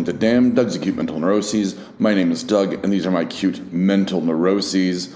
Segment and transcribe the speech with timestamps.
[0.00, 1.78] Welcome to Damn Doug's Acute Mental Neuroses.
[1.98, 5.14] My name is Doug, and these are my cute mental neuroses.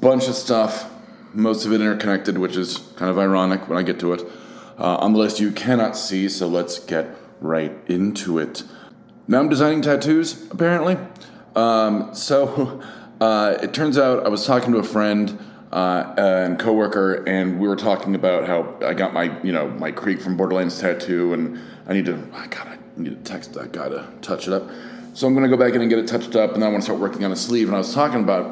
[0.00, 0.88] Bunch of stuff,
[1.34, 4.22] most of it interconnected, which is kind of ironic when I get to it.
[4.78, 7.08] Uh, on the list you cannot see, so let's get
[7.40, 8.62] right into it.
[9.26, 10.98] Now I'm designing tattoos, apparently.
[11.56, 12.80] Um, so
[13.20, 15.36] uh, it turns out I was talking to a friend
[15.72, 19.90] uh, and coworker, and we were talking about how I got my, you know, my
[19.90, 21.58] Krieg from Borderlands tattoo, and
[21.88, 24.68] I need to, I gotta need to text that guy to touch it up.
[25.14, 26.82] So I'm gonna go back in and get it touched up, and then I want
[26.82, 27.68] to start working on a sleeve.
[27.68, 28.46] And I was talking about,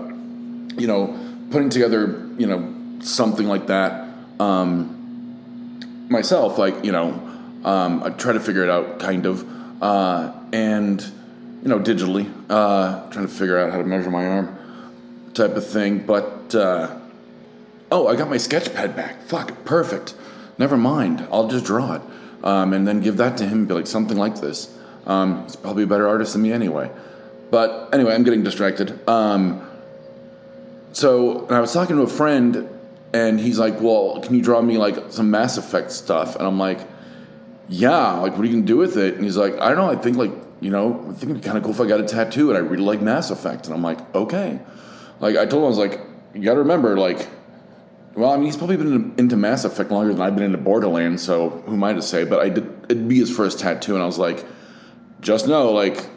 [0.79, 1.19] you know,
[1.51, 4.09] putting together, you know, something like that
[4.39, 6.59] um, myself.
[6.59, 7.13] Like, you know,
[7.65, 11.01] um, I try to figure it out, kind of, uh, and
[11.63, 14.59] you know, digitally, uh, trying to figure out how to measure my arm,
[15.35, 15.99] type of thing.
[15.99, 16.99] But uh,
[17.91, 19.23] oh, I got my sketch pad back.
[19.23, 20.15] Fuck, perfect.
[20.59, 21.27] Never mind.
[21.33, 22.03] I'll just draw it,
[22.43, 23.59] um, and then give that to him.
[23.61, 24.77] and Be like something like this.
[25.07, 26.91] Um, he's probably a better artist than me anyway.
[27.51, 29.09] But anyway, I'm getting distracted.
[29.09, 29.69] Um,
[30.93, 32.69] so I was talking to a friend,
[33.13, 36.59] and he's like, "Well, can you draw me like some Mass Effect stuff?" And I'm
[36.59, 36.81] like,
[37.69, 39.91] "Yeah, like what are you gonna do with it?" And he's like, "I don't know.
[39.91, 42.01] I think like you know, I think it'd be kind of cool if I got
[42.01, 44.61] a tattoo, and I really like Mass Effect." And I'm like, "Okay."
[45.19, 46.01] Like I told him, I was like,
[46.35, 47.27] "You got to remember, like."
[48.15, 51.23] Well, I mean, he's probably been into Mass Effect longer than I've been into Borderlands,
[51.23, 52.25] so who am I to say?
[52.25, 54.45] But I did it'd be his first tattoo, and I was like,
[55.21, 56.09] just know, like,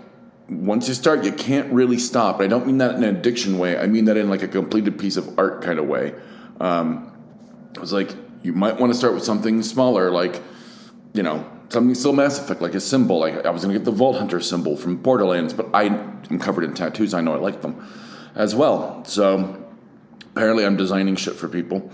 [0.49, 2.41] once you start, you can't really stop.
[2.41, 3.77] I don't mean that in an addiction way.
[3.77, 6.13] I mean that in like a completed piece of art kind of way.
[6.59, 7.11] Um,
[7.77, 10.41] I was like, you might want to start with something smaller, like,
[11.13, 13.19] you know, something still Mass Effect, like a symbol.
[13.19, 16.39] Like I was going to get the Vault Hunter symbol from Borderlands, but I am
[16.39, 17.13] covered in tattoos.
[17.13, 17.87] I know I like them
[18.35, 19.03] as well.
[19.05, 19.62] So
[20.35, 21.89] apparently, I'm designing shit for people,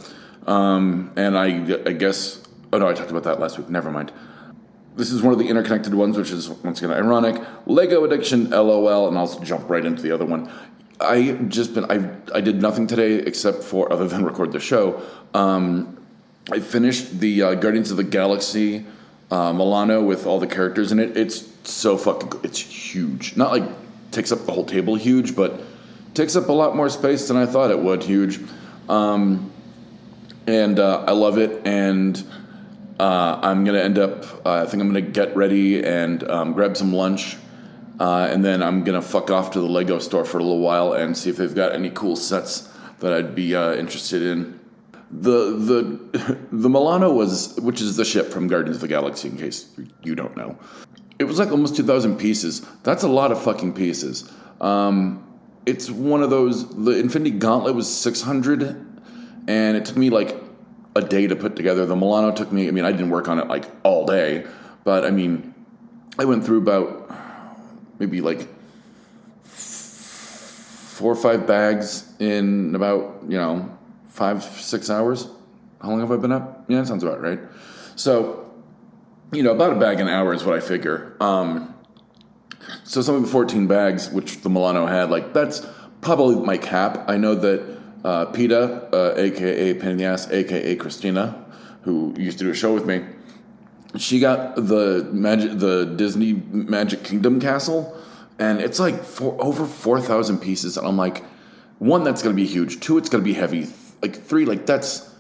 [0.48, 1.46] um, and I,
[1.86, 2.42] I guess.
[2.72, 3.70] Oh no, I talked about that last week.
[3.70, 4.12] Never mind.
[4.96, 7.42] This is one of the interconnected ones, which is once again ironic.
[7.66, 10.52] Lego addiction, lol, and I'll jump right into the other one.
[11.00, 15.02] I just been I I did nothing today except for other than record the show.
[15.34, 15.98] Um,
[16.52, 18.86] I finished the uh, Guardians of the Galaxy
[19.32, 21.16] uh, Milano with all the characters in it.
[21.16, 22.42] It's so fucking.
[22.44, 23.38] It's huge.
[23.38, 23.64] Not like
[24.12, 25.62] takes up the whole table huge, but
[26.20, 28.04] takes up a lot more space than I thought it would.
[28.04, 28.42] Huge.
[28.90, 29.54] Um,
[30.48, 31.66] and uh, I love it.
[31.66, 32.22] And
[33.00, 34.26] uh, I'm gonna end up.
[34.46, 37.38] Uh, I think I'm gonna get ready and um, grab some lunch,
[37.98, 40.92] uh, and then I'm gonna fuck off to the Lego store for a little while
[40.92, 42.70] and see if they've got any cool sets
[43.00, 44.60] that I'd be uh, interested in.
[45.12, 49.38] The the the Milano was, which is the ship from Guardians of the Galaxy, in
[49.38, 49.70] case
[50.04, 50.58] you don't know.
[51.20, 52.66] It was like almost 2,000 pieces.
[52.84, 54.32] That's a lot of fucking pieces.
[54.62, 55.29] Um,
[55.70, 56.68] it's one of those.
[56.76, 58.62] The Infinity Gauntlet was 600,
[59.48, 60.36] and it took me like
[60.96, 61.86] a day to put together.
[61.86, 62.68] The Milano took me.
[62.68, 64.48] I mean, I didn't work on it like all day,
[64.84, 65.54] but I mean,
[66.18, 67.12] I went through about
[68.00, 68.48] maybe like
[69.44, 75.28] four or five bags in about you know five six hours.
[75.82, 76.66] How long have I been up?
[76.68, 77.40] Yeah, that sounds about right.
[77.96, 78.52] So,
[79.32, 81.16] you know, about a bag an hour is what I figure.
[81.22, 81.74] Um,
[82.90, 85.64] so something with 14 bags, which the Milano had, like that's
[86.02, 87.08] probably my cap.
[87.08, 91.46] I know that uh, Peta, uh, aka Penyas, aka Christina,
[91.84, 93.06] who used to do a show with me,
[93.96, 97.96] she got the magic, the Disney Magic Kingdom castle,
[98.40, 100.76] and it's like for over four thousand pieces.
[100.76, 101.24] And I'm like,
[101.78, 102.80] one, that's gonna be huge.
[102.80, 103.68] Two, it's gonna be heavy.
[104.02, 105.14] Like three, like that's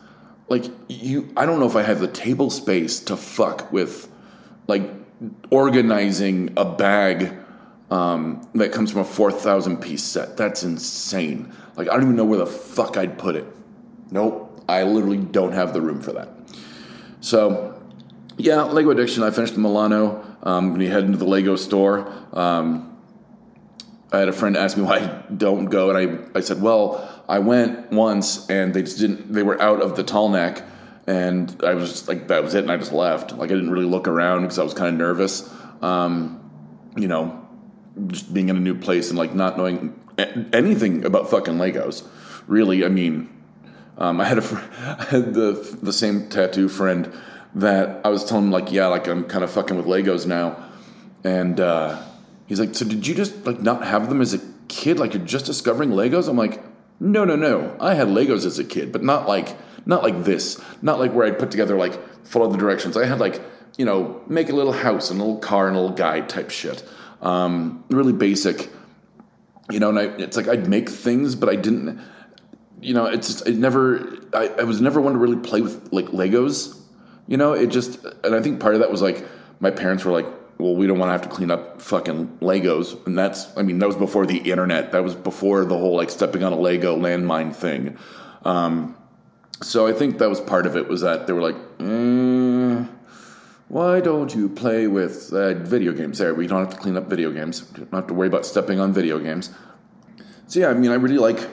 [0.47, 1.31] like you.
[1.37, 4.09] I don't know if I have the table space to fuck with,
[4.65, 4.89] like
[5.51, 7.38] organizing a bag
[7.91, 10.37] um, that comes from a 4,000 piece set.
[10.37, 11.53] That's insane.
[11.75, 13.45] Like, I don't even know where the fuck I'd put it.
[14.11, 14.63] Nope.
[14.67, 16.29] I literally don't have the room for that.
[17.21, 17.81] So,
[18.37, 19.23] yeah, Lego Addiction.
[19.23, 20.25] I finished the Milano.
[20.43, 22.97] Um, when you head into the Lego store, um,
[24.11, 27.23] I had a friend ask me why I don't go, and I, I said, well,
[27.27, 29.33] I went once, and they just didn't.
[29.33, 30.63] They were out of the tall neck,
[31.07, 33.33] and I was just like, that was it, and I just left.
[33.33, 35.51] Like I didn't really look around because I was kind of nervous.
[35.81, 36.35] Um,
[36.95, 37.47] you know,
[38.07, 39.99] just being in a new place and like not knowing
[40.53, 42.05] anything about fucking Legos.
[42.47, 43.29] Really, I mean,
[43.97, 44.43] um, I had a
[44.99, 47.13] I had the the same tattoo friend
[47.55, 50.57] that I was telling him like, yeah, like I'm kind of fucking with Legos now,
[51.23, 52.01] and uh,
[52.47, 54.99] he's like, so did you just like not have them as a kid?
[54.99, 56.27] Like you're just discovering Legos?
[56.27, 56.61] I'm like,
[56.99, 57.75] no, no, no.
[57.79, 60.61] I had Legos as a kid, but not like not like this.
[60.81, 62.97] Not like where I'd put together like follow the directions.
[62.97, 63.41] I had like
[63.77, 66.49] you know make a little house and a little car and a little guide type
[66.49, 66.83] shit.
[67.21, 68.69] Um, really basic,
[69.69, 69.89] you know.
[69.89, 72.01] And I, it's like I'd make things, but I didn't.
[72.81, 74.17] You know, it's just, it never.
[74.33, 76.79] I, I was never one to really play with like Legos.
[77.27, 79.25] You know, it just, and I think part of that was like
[79.59, 80.25] my parents were like
[80.59, 83.79] well, we don't want to have to clean up fucking Legos, and that's I mean
[83.79, 84.91] that was before the internet.
[84.91, 87.97] That was before the whole like stepping on a Lego landmine thing.
[88.43, 88.95] Um,
[89.63, 92.85] so I think that was part of it was that they were like, eh,
[93.69, 96.17] why don't you play with uh, video games?
[96.17, 97.71] There, we don't have to clean up video games.
[97.71, 99.51] We don't have to worry about stepping on video games.
[100.47, 101.47] So yeah, I mean, I really like.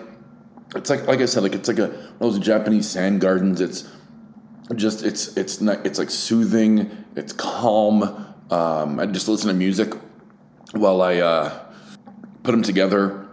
[0.75, 3.61] It's like like I said, like it's like a one of those Japanese sand gardens.
[3.61, 3.87] It's
[4.75, 6.91] just it's it's not it's like soothing.
[7.17, 8.03] It's calm.
[8.51, 9.93] Um, I just listen to music
[10.73, 11.67] while I uh,
[12.43, 13.29] put them together,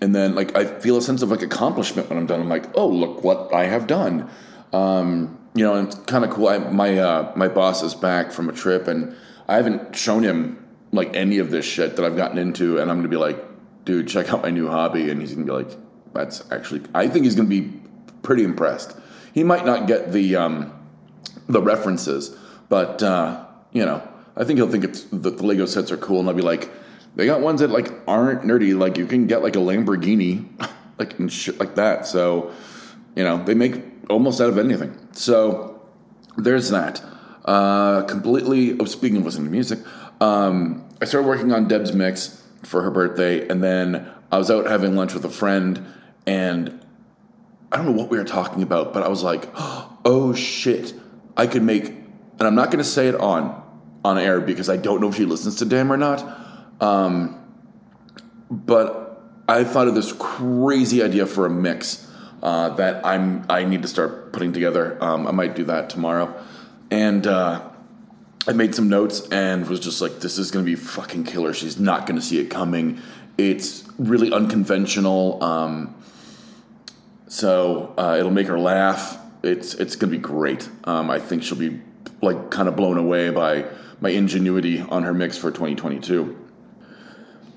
[0.00, 2.40] and then like I feel a sense of like accomplishment when I'm done.
[2.40, 4.30] I'm like, oh look what I have done.
[4.72, 6.48] Um, you know, and it's kind of cool.
[6.48, 9.16] I, my uh, my boss is back from a trip, and
[9.48, 12.98] I haven't shown him like any of this shit that I've gotten into, and I'm
[12.98, 13.42] gonna be like,
[13.84, 15.70] dude, check out my new hobby, and he's gonna be like,
[16.12, 16.82] that's actually.
[16.94, 17.72] I think he's gonna be
[18.22, 18.96] pretty impressed
[19.38, 20.72] he might not get the um,
[21.48, 22.36] the references,
[22.68, 24.02] but uh, you know,
[24.36, 26.68] I think he'll think it's the Lego sets are cool, and I'll be like,
[27.14, 28.76] they got ones that like aren't nerdy.
[28.76, 30.44] Like you can get like a Lamborghini,
[30.98, 32.04] like and shit like that.
[32.06, 32.52] So
[33.18, 34.96] you know, they make almost out of anything.
[35.10, 35.82] So
[36.36, 37.02] there's that.
[37.44, 38.78] Uh, completely.
[38.78, 39.80] Oh, speaking of listening to music,
[40.20, 44.66] um, I started working on Deb's mix for her birthday, and then I was out
[44.66, 45.84] having lunch with a friend,
[46.28, 46.80] and
[47.72, 50.94] I don't know what we were talking about, but I was like, oh shit,
[51.36, 53.64] I could make, and I'm not going to say it on
[54.04, 56.24] on air because I don't know if she listens to Damn or not.
[56.80, 57.34] Um,
[58.48, 62.07] but I thought of this crazy idea for a mix
[62.42, 65.02] uh, that I'm I need to start putting together.
[65.02, 66.34] Um, I might do that tomorrow,
[66.90, 67.68] and uh,
[68.48, 71.52] I made some notes and was just like, this is to be fucking killer.
[71.52, 73.00] She's not to see it coming.
[73.36, 75.44] It's really unconventional.
[75.44, 75.94] Um,
[77.26, 79.18] so uh, it'll make her laugh.
[79.42, 80.68] It's it's gonna be great.
[80.84, 81.80] Um, I think she'll be
[82.22, 83.66] like kind of blown away by
[84.00, 86.36] my ingenuity on her mix for 2022.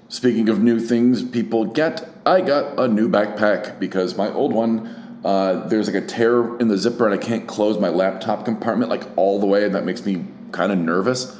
[0.10, 5.22] Speaking of new things people get, I got a new backpack because my old one,
[5.26, 8.90] uh, there's like a tear in the zipper and I can't close my laptop compartment
[8.90, 11.36] like all the way, and that makes me kind of nervous.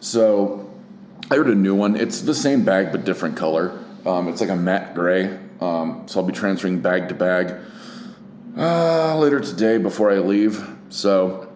[0.00, 0.70] So
[1.30, 1.96] I ordered a new one.
[1.96, 3.82] It's the same bag but different color.
[4.04, 5.38] Um, it's like a matte gray.
[5.60, 7.54] Um, so I'll be transferring bag to bag
[8.58, 10.68] uh, later today before I leave.
[10.90, 11.50] So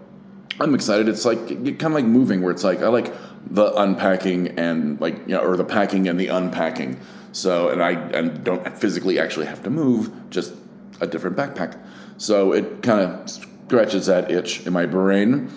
[0.58, 1.08] I'm excited.
[1.08, 3.12] It's like kind of like moving, where it's like I like
[3.48, 6.98] the unpacking and like you know, or the packing and the unpacking.
[7.32, 10.54] So and I and don't physically actually have to move, just
[11.00, 11.78] a different backpack.
[12.18, 15.50] So it kind of scratches that itch in my brain.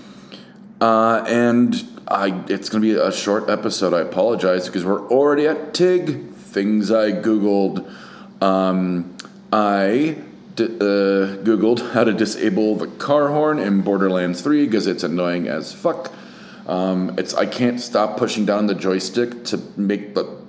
[0.79, 1.75] Uh, and
[2.07, 3.93] I, it's to be a short episode.
[3.93, 6.31] I apologize because we're already at TIG.
[6.33, 7.89] Things I Googled.
[8.41, 9.17] Um,
[9.51, 10.17] I
[10.55, 15.47] d- uh, Googled how to disable the car horn in Borderlands 3 because it's annoying
[15.47, 16.11] as fuck.
[16.67, 20.41] Um, it's I can't stop pushing down the joystick to make the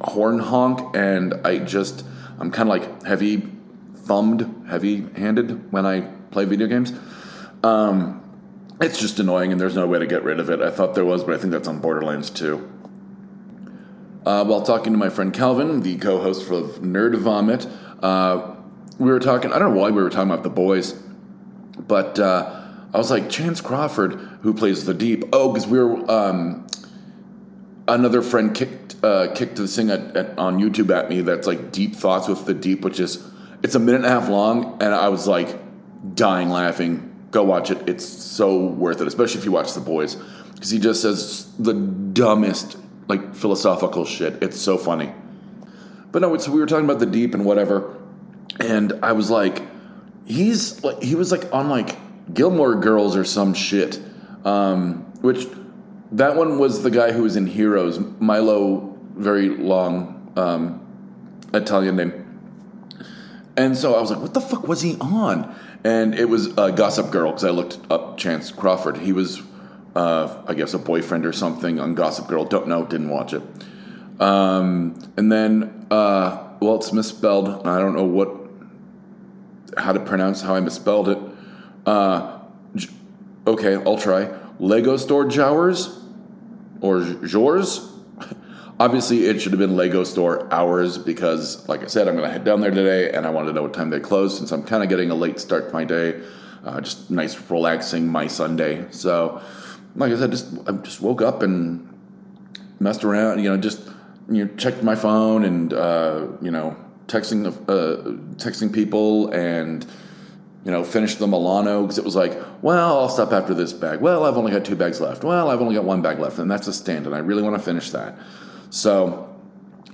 [0.00, 2.04] horn honk, and I just
[2.38, 3.48] I'm kind of like heavy
[3.94, 6.00] thumbed, heavy handed when I
[6.30, 6.92] play video games.
[7.62, 8.22] Um,
[8.80, 10.60] it's just annoying, and there's no way to get rid of it.
[10.60, 12.70] I thought there was, but I think that's on Borderlands too.
[14.24, 17.66] Uh, while talking to my friend Calvin, the co-host of Nerd Vomit,
[18.02, 18.54] uh,
[18.98, 19.52] we were talking.
[19.52, 20.92] I don't know why we were talking about the boys,
[21.78, 22.57] but uh,
[22.92, 25.24] I was like Chance Crawford, who plays the Deep.
[25.32, 26.66] Oh, because we were um,
[27.86, 31.20] another friend kicked uh, kicked this thing at, at, on YouTube at me.
[31.20, 33.22] That's like Deep Thoughts with the Deep, which is
[33.62, 35.48] it's a minute and a half long, and I was like
[36.14, 37.04] dying laughing.
[37.30, 40.14] Go watch it; it's so worth it, especially if you watch the boys,
[40.54, 42.78] because he just says the dumbest
[43.08, 44.42] like philosophical shit.
[44.42, 45.12] It's so funny.
[46.10, 47.98] But no, so we were talking about the Deep and whatever
[48.60, 49.62] and I was like,
[50.26, 51.96] he's like he was like on like
[52.32, 54.00] Gilmore Girls or some shit,
[54.44, 55.46] um, which
[56.12, 60.86] that one was the guy who was in Heroes, Milo, very long um,
[61.54, 62.24] Italian name.
[63.56, 65.54] And so I was like, what the fuck was he on?
[65.84, 68.96] And it was uh, Gossip Girl because I looked up Chance Crawford.
[68.96, 69.42] He was,
[69.96, 72.44] uh, I guess, a boyfriend or something on Gossip Girl.
[72.44, 73.42] Don't know, didn't watch it.
[74.20, 77.66] Um, and then, uh, well, it's misspelled.
[77.66, 78.38] I don't know what
[79.76, 81.18] how to pronounce how I misspelled it.
[81.88, 82.38] Uh,
[83.46, 84.28] okay, I'll try.
[84.58, 85.98] Lego Store Jowers
[86.82, 87.90] or Jors.
[88.80, 92.30] Obviously, it should have been Lego Store Hours because, like I said, I'm going to
[92.30, 94.64] head down there today and I want to know what time they close since I'm
[94.64, 96.20] kind of getting a late start to my day.
[96.62, 98.84] Uh, just nice, relaxing my Sunday.
[98.90, 99.40] So,
[99.96, 101.88] like I said, just I just woke up and
[102.80, 103.42] messed around.
[103.42, 103.80] You know, just
[104.28, 106.76] you know, checked my phone and uh, you know
[107.06, 109.86] texting uh, texting people and
[110.64, 114.00] you know, finish the Milano because it was like, well, I'll stop after this bag.
[114.00, 115.24] Well, I've only got two bags left.
[115.24, 117.56] Well, I've only got one bag left, and that's a stand, and I really want
[117.56, 118.18] to finish that.
[118.70, 119.34] So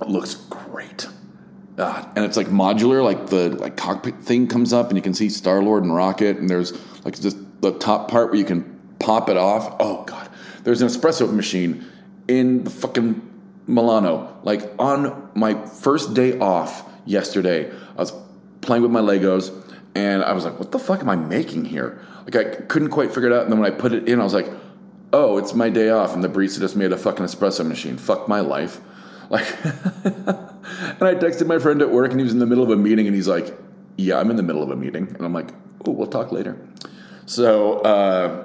[0.01, 1.07] it looks great.
[1.77, 5.13] Uh, and it's like modular, like the like cockpit thing comes up, and you can
[5.13, 8.63] see Star Lord and Rocket, and there's like just the top part where you can
[8.99, 9.75] pop it off.
[9.79, 10.29] Oh god,
[10.63, 11.85] there's an espresso machine
[12.27, 13.21] in the fucking
[13.67, 14.39] Milano.
[14.43, 18.13] Like on my first day off yesterday, I was
[18.61, 19.51] playing with my Legos,
[19.95, 23.13] and I was like, "What the fuck am I making here?" Like I couldn't quite
[23.13, 24.49] figure it out, and then when I put it in, I was like,
[25.13, 27.97] "Oh, it's my day off," and the barista just made a fucking espresso machine.
[27.97, 28.81] Fuck my life.
[29.27, 32.69] Like, and I texted my friend at work, and he was in the middle of
[32.69, 33.57] a meeting, and he's like,
[33.97, 35.49] "Yeah, I'm in the middle of a meeting," and I'm like,
[35.83, 36.55] "Oh, we'll talk later."
[37.25, 38.43] So, uh,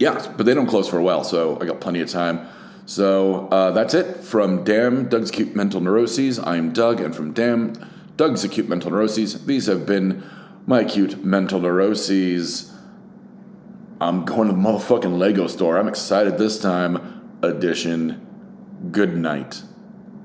[0.00, 2.48] yeah, but they don't close for a while, so I got plenty of time.
[2.86, 6.40] So uh, that's it from Damn Doug's Acute Mental Neuroses.
[6.40, 7.74] I'm Doug, and from Damn
[8.16, 10.24] Doug's Acute Mental Neuroses, these have been
[10.66, 12.72] my acute mental neuroses.
[14.00, 15.78] I'm going to the motherfucking Lego store.
[15.78, 17.38] I'm excited this time.
[17.42, 18.26] Edition.
[18.90, 19.62] Good night,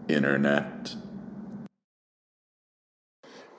[0.07, 0.95] Internet.